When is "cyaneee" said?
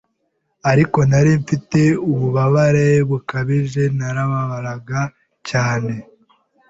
5.47-6.05